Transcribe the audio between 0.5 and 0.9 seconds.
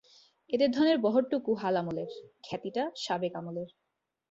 এদের